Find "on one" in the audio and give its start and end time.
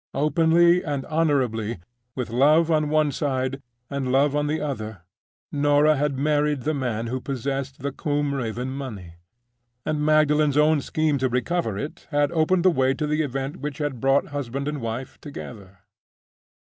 2.71-3.11